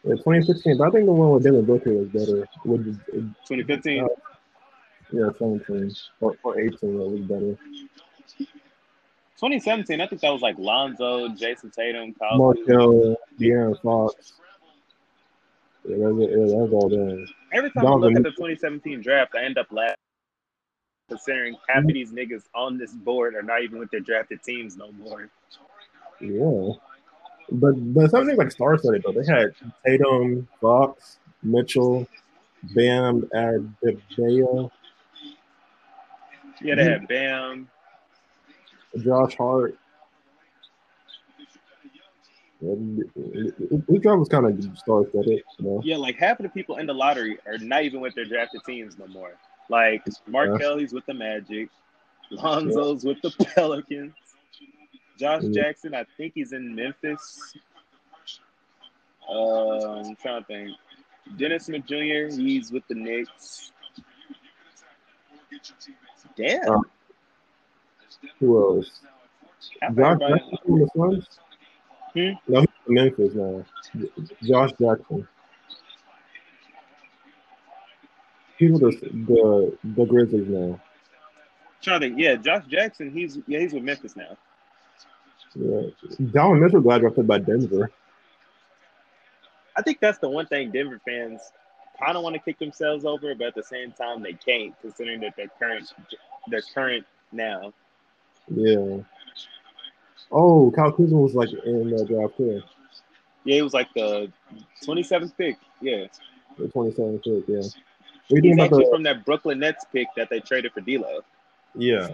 [0.05, 2.47] yeah, 2016, but I think the one with Devin Booker was better.
[2.65, 2.85] With,
[3.47, 4.05] 2015.
[4.05, 4.09] Uh,
[5.11, 7.59] yeah, 17 or, or 18 that was better.
[9.41, 12.37] 2017, I think that was like Lonzo, Jayson Tatum, Kyle.
[12.37, 14.35] Markelle, De'Aaron Fox.
[15.85, 17.27] Yeah, that's, yeah, that's all them.
[17.53, 19.95] Every time I look at the 2017 draft, I end up laughing,
[21.09, 24.77] considering half of these niggas on this board are not even with their drafted teams
[24.77, 25.29] no more.
[26.21, 26.73] Yeah.
[27.51, 29.13] But but something like star studded though.
[29.13, 29.55] They had
[29.87, 32.07] Tatum, Fox, Mitchell,
[32.75, 34.71] Bam, Adebayo,
[36.61, 37.69] Yeah, they had Bam.
[38.99, 39.79] Josh Hart.
[42.61, 45.81] This draft was kind of star studded, you know.
[45.85, 48.63] Yeah, like half of the people in the lottery are not even with their drafted
[48.67, 49.35] teams no more.
[49.69, 51.69] Like Markelle's with the Magic,
[52.31, 54.15] Lonzo's with the Pelicans,
[55.19, 55.43] Josh.
[55.53, 57.55] Jackson, I think he's in Memphis.
[59.29, 60.71] Um, I'm trying to think.
[61.37, 63.73] Dennis Smith Jr., he's with the Knicks.
[66.37, 66.71] Damn.
[66.71, 66.83] Um,
[68.39, 69.01] Who else?
[69.83, 71.27] Josh Jackson the Suns?
[72.15, 72.53] Hmm?
[72.53, 73.65] No, he's in Memphis now.
[74.43, 75.29] Josh Jackson.
[78.59, 80.81] He's with the, the, the Grizzlies now.
[81.81, 82.19] trying to think.
[82.19, 84.37] Yeah, Josh Jackson, he's yeah, he's with Memphis now.
[85.55, 85.83] Yeah.
[86.33, 87.91] Donovan Mitchell got drafted by Denver.
[89.77, 91.41] I think that's the one thing Denver fans
[92.03, 95.21] kind of want to kick themselves over, but at the same time they can't, considering
[95.21, 95.93] that they're current,
[96.49, 97.73] they're current now.
[98.49, 98.99] Yeah.
[100.31, 102.61] Oh, Kyle Kuzma was like in the draft too.
[103.45, 104.31] Yeah, he was like the
[104.85, 105.57] 27th pick.
[105.81, 106.07] Yeah,
[106.59, 107.63] The 27th pick, yeah.
[108.29, 110.41] What do you he's think about actually the from that Brooklyn Nets pick that they
[110.41, 111.21] traded for D'Lo.
[111.75, 112.09] Yeah.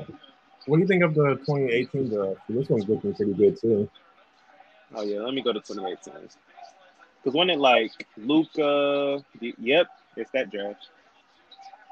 [0.66, 2.40] What do you think of the 2018 draft?
[2.48, 3.90] This one's looking pretty good too.
[4.94, 6.28] Oh yeah, let me go to 2018.
[7.22, 10.88] Because when it like Luka, yep, it's that draft.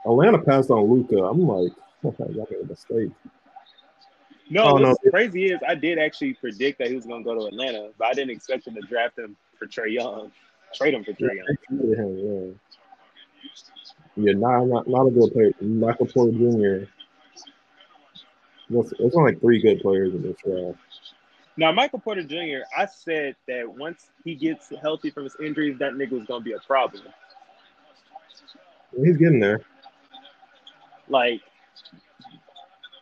[0.04, 1.16] Atlanta passed on Luka.
[1.16, 3.10] I'm like, y'all made a mistake.
[4.50, 5.10] No, what's no.
[5.10, 8.08] crazy is I did actually predict that he was going to go to Atlanta, but
[8.08, 10.30] I didn't expect him to draft him for Trae Young,
[10.74, 11.56] trade him for Trae Young.
[11.70, 12.52] Yeah, yeah.
[14.16, 15.52] Yeah, not not not a good player.
[15.60, 16.90] Michael Porter Jr.
[18.68, 20.78] There's, only like three good players in this draft.
[21.56, 25.92] Now, Michael Porter Jr., I said that once he gets healthy from his injuries, that
[25.92, 27.02] nigga was going to be a problem.
[28.96, 29.60] He's getting there.
[31.08, 31.42] Like,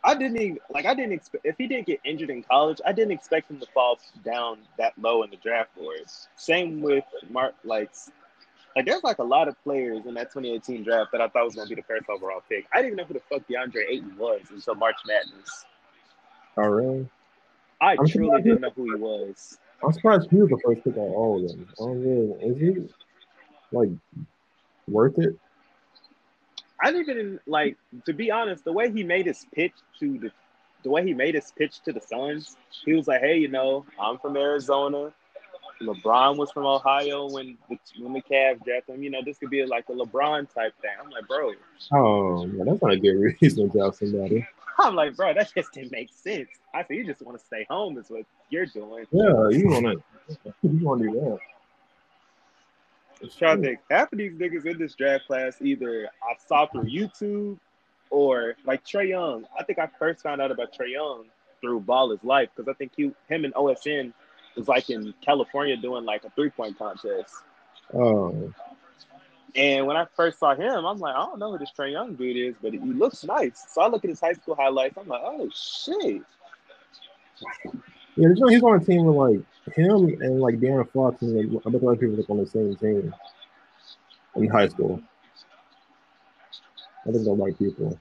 [0.03, 2.91] I didn't even, like I didn't expect if he didn't get injured in college, I
[2.91, 6.27] didn't expect him to fall down that low in the draft boards.
[6.35, 7.91] Same with Mark, like,
[8.75, 11.55] like there's like a lot of players in that 2018 draft that I thought was
[11.55, 12.65] going to be the first overall pick.
[12.73, 15.65] I didn't even know who the fuck DeAndre Ayton was until March Madness.
[16.57, 17.09] Oh, really?
[17.81, 19.57] I I'm truly didn't know who he was.
[19.83, 21.67] I'm surprised he was the first pick on all of them.
[21.79, 22.89] I don't is he
[23.71, 23.89] like
[24.87, 25.35] worth it?
[26.83, 28.63] I didn't even like to be honest.
[28.63, 30.31] The way he made his pitch to the,
[30.83, 33.85] the way he made his pitch to the Suns, he was like, "Hey, you know,
[33.99, 35.11] I'm from Arizona.
[35.81, 39.03] LeBron was from Ohio when the, when the Cavs drafted him.
[39.03, 41.53] You know, this could be like a LeBron type thing." I'm like, "Bro,"
[41.91, 44.47] Oh, man, that's not a good reason to draft somebody.
[44.79, 47.65] I'm like, "Bro, that just didn't make sense." I said, "You just want to stay
[47.69, 49.95] home, is what you're doing." Yeah, you wanna
[50.63, 51.37] you wanna do
[53.21, 53.37] that.
[53.37, 53.79] trying to think.
[53.89, 57.59] Half of these niggas in this draft class either I saw through YouTube
[58.09, 59.45] or like Trae Young.
[59.57, 61.25] I think I first found out about Trae Young
[61.61, 64.13] through Ball is Life because I think he, him and OSN
[64.55, 67.33] was like in California doing like a three point contest.
[67.93, 68.53] Oh,
[69.55, 72.15] And when I first saw him, I'm like, I don't know who this Trae Young
[72.15, 73.65] dude is, but he looks nice.
[73.69, 74.97] So I look at his high school highlights.
[74.97, 76.21] I'm like, oh shit.
[78.15, 81.53] yeah, he's on- he's on a team with like him and like Darren Fox and
[81.53, 83.13] like, a bunch of other people that's on the same team
[84.35, 85.01] in high school.
[87.07, 87.99] I think they're white people.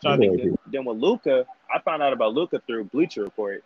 [0.00, 0.60] So I think then, people.
[0.66, 3.64] then with Luka, I found out about Luka through Bleacher Report.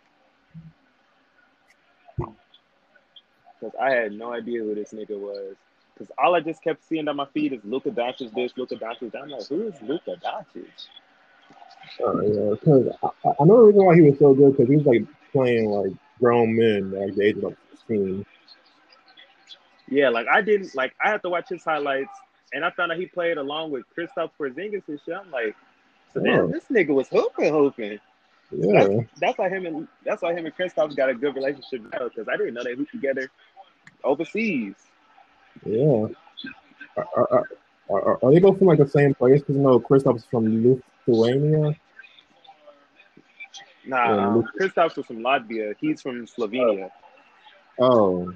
[3.63, 5.55] Because I had no idea who this nigga was.
[5.93, 9.13] Because all I just kept seeing on my feed is Luka Doncic this, Luka Doncic.
[9.15, 10.65] I'm like, who is Luka Doncic?
[12.01, 14.77] Oh yeah, because I, I know the reason why he was so good because he
[14.77, 18.25] was like playing like grown men at like, the age of like 16.
[19.89, 22.09] Yeah, like I didn't like I had to watch his highlights
[22.53, 25.15] and I found out he played along with Kristaps Porzingis and shit.
[25.15, 25.55] I'm like,
[26.13, 26.23] so Oh.
[26.23, 27.99] damn, this nigga was hooping, hooping.
[28.55, 32.07] Yeah, That's why him and that's why him and Kristaps got a good relationship now
[32.07, 33.29] because I didn't know they hooped together
[34.03, 34.75] overseas.
[35.65, 36.07] yeah.
[36.95, 37.49] Are, are,
[37.89, 39.41] are, are they both from like the same place?
[39.41, 41.75] Because no, Kristaps is from Lithuania.
[43.85, 45.75] Nah, Kristaps was from Latvia.
[45.79, 46.89] He's from Slovenia.
[47.79, 48.33] Oh,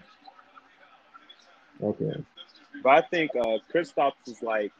[1.82, 2.24] okay.
[2.84, 4.74] But I think uh, Kristaps is like,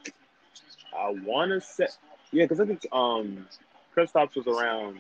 [0.98, 1.88] I want to say,
[2.32, 3.48] yeah, because I think um,
[3.96, 5.00] Kristaps was around.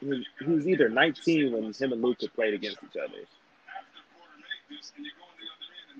[0.00, 3.18] He was, he was either 19 when him and Luka played against each other.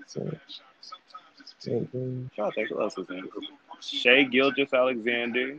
[0.07, 1.89] So, okay.
[2.35, 3.27] trying to think who else was in.
[3.81, 5.57] Shai Gilgeous-Alexander.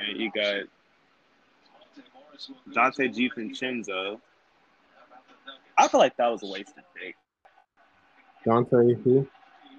[0.00, 0.64] And you got
[2.72, 4.20] Donte DiVincenzo.
[5.76, 7.16] I feel like that was a wasted pick.
[8.46, 9.26] Donte, who?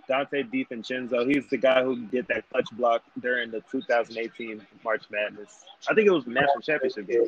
[0.10, 5.66] Donte DiVincenzo, he's the guy who did that clutch block during the 2018 March Madness.
[5.90, 7.28] I think it was the national championship game.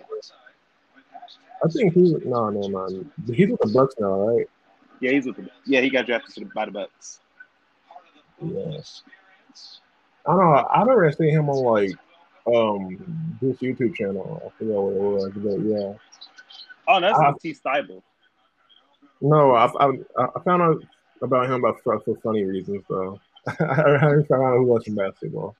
[1.63, 3.11] I think he's no, no, man.
[3.27, 4.49] He's with the Bucks now, right?
[4.99, 7.19] Yeah, he's with the, yeah, he got drafted to the, by the Bucks.
[8.41, 9.03] Yes.
[10.27, 10.67] I don't know.
[10.71, 11.91] I've never seen him on like
[12.47, 14.41] um this YouTube channel.
[14.45, 15.93] I forget what it was, but yeah.
[16.87, 17.53] Oh, that's Uh, T.
[17.53, 18.01] Steibel.
[19.21, 20.83] No, I, I I found out
[21.21, 23.19] about him about for, for funny reasons though.
[23.47, 25.55] I I found out who watching basketball.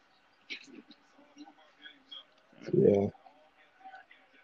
[2.74, 3.08] Yeah.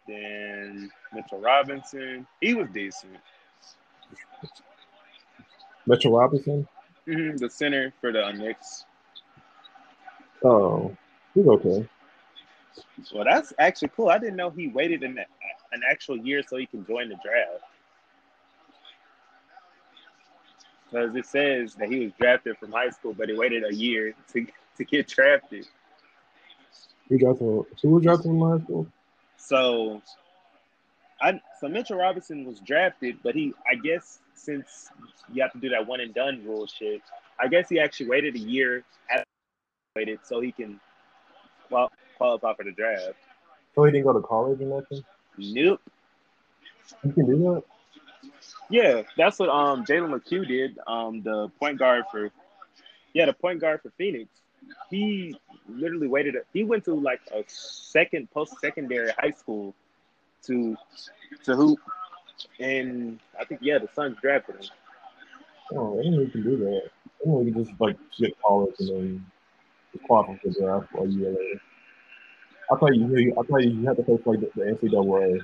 [0.08, 3.18] Then Mitchell Robinson, he was decent.
[5.86, 6.68] Mitchell Robinson.
[7.06, 8.86] hmm The center for the Knicks.
[10.44, 10.96] Oh,
[11.34, 11.88] he's okay.
[13.14, 14.10] Well, that's actually cool.
[14.10, 15.18] I didn't know he waited an,
[15.72, 17.64] an actual year so he can join the draft.
[20.90, 24.14] Because it says that he was drafted from high school, but he waited a year
[24.34, 24.46] to
[24.78, 25.68] to get drafted.
[27.10, 27.38] He got.
[27.40, 28.88] Who was drafted from high school?
[29.48, 30.02] So,
[31.22, 34.90] I so Mitchell Robinson was drafted, but he I guess since
[35.32, 37.02] you have to do that one and done rule shit,
[37.40, 38.84] I guess he actually waited a year
[39.96, 40.82] graduated so he can
[41.70, 43.14] qual- qualify for the draft.
[43.74, 45.02] So he didn't go to college or nothing.
[45.38, 45.80] Nope.
[47.06, 47.64] You can do that.
[48.70, 50.78] Yeah, that's what um Jalen McHugh did.
[50.88, 52.32] Um, the point guard for
[53.14, 54.30] yeah, the point guard for Phoenix.
[54.90, 55.36] He
[55.68, 56.36] literally waited.
[56.54, 59.74] He went to like a second post secondary high school
[60.44, 60.76] to
[61.44, 61.80] to hoop,
[62.60, 64.70] and I think yeah, the Suns drafted him.
[65.76, 66.90] Oh, you can do that.
[67.24, 69.26] Didn't can just like skip college and then
[70.06, 71.62] qualify for the draft a year later.
[72.72, 75.42] I thought you, I thought you had to face like the, the NCAA.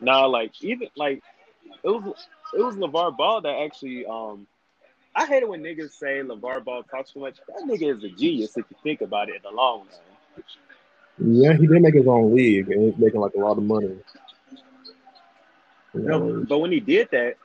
[0.00, 1.22] Nah, like even like
[1.84, 4.46] it was it was LeVar Ball that actually um
[5.14, 7.36] I hate it when niggas say LeVar Ball talks too much.
[7.48, 10.44] That nigga is a genius if you think about it in the long run.
[11.18, 13.96] Yeah, he did make his own league and he's making like a lot of money.
[15.94, 17.36] You know, but when he did that,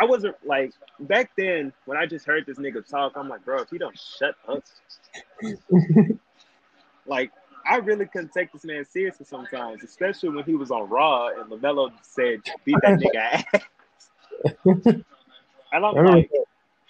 [0.00, 3.62] I wasn't like back then when I just heard this nigga talk, I'm like, bro,
[3.62, 4.64] if he don't shut up.
[7.06, 7.30] like
[7.66, 11.50] I really couldn't take this man seriously sometimes, especially when he was on Raw and
[11.50, 13.44] LaMelo said, beat that nigga ass.
[15.72, 16.30] and I'm like,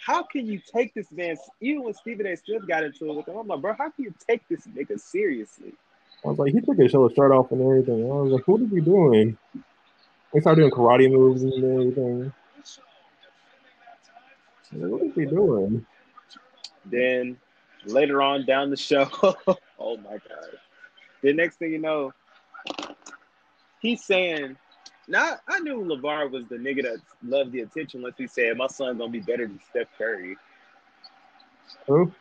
[0.05, 2.37] how can you take this man, even when Stephen A.
[2.37, 5.01] Smith got into it with him, I'm like, bro, how can you take this nigga
[5.01, 5.73] seriously?
[6.25, 8.05] I was like, he took his show shirt off and everything.
[8.05, 9.39] I was like, what is he doing?
[10.33, 12.33] They started doing karate moves and everything.
[14.73, 15.87] Like, what is he doing?
[16.85, 17.39] Then
[17.87, 19.09] later on down the show,
[19.79, 20.59] oh my god.
[21.23, 22.13] The next thing you know,
[23.81, 24.57] he's saying,
[25.09, 28.67] now I knew LeVar was the nigga that loved the attention once he said, My
[28.67, 30.37] son's gonna be better than Steph Curry.
[31.87, 32.13] Who?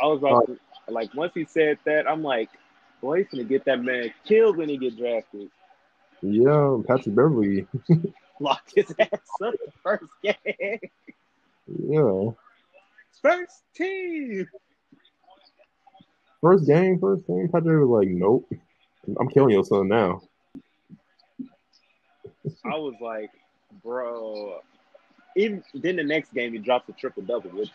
[0.00, 0.58] I was about to,
[0.88, 2.50] like once he said that, I'm like,
[3.00, 5.50] boy, he's gonna get that man killed when he get drafted.
[6.22, 7.66] Yeah, Patrick Beverley.
[8.40, 9.08] Lock his ass
[9.42, 10.78] up the first game.
[11.66, 12.30] Yeah.
[13.22, 14.46] First team.
[16.42, 17.48] First game, first game.
[17.50, 18.50] Patrick was like, Nope.
[19.18, 20.20] I'm killing your son now.
[22.64, 23.30] I was like,
[23.82, 24.60] bro.
[25.36, 27.70] Even then the next game he drops a triple double, which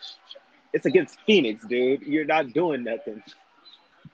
[0.72, 2.02] it's against Phoenix, dude.
[2.02, 3.22] You're not doing nothing.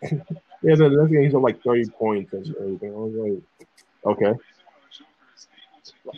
[0.61, 2.93] Yeah, the next game he's got like 30 points and everything.
[2.93, 4.39] I was like, okay.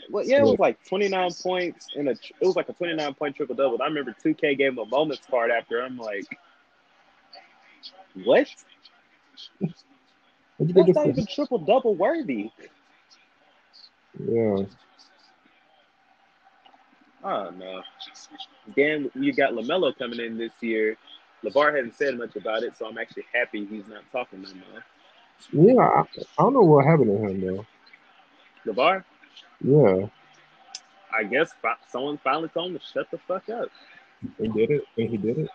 [0.09, 3.37] Well, yeah, it was like 29 points and a it was like a 29 point
[3.37, 3.83] triple double.
[3.83, 5.83] I remember 2K gave him a moments card after.
[5.83, 6.25] I'm like,
[8.25, 8.49] what?
[10.59, 12.51] That's not even triple double worthy.
[14.19, 14.65] Yeah.
[17.23, 17.83] Oh no.
[18.77, 20.97] Then you got LaMelo coming in this year.
[21.45, 25.75] LeVar hasn't said much about it, so I'm actually happy he's not talking no more.
[25.75, 27.67] Yeah, I, I don't know what happened to him though.
[28.67, 29.05] LeVar,
[29.65, 30.07] Yeah,
[31.17, 31.51] I guess
[31.89, 33.69] someone finally told him to shut the fuck up.
[34.39, 35.51] he did it, and he did it.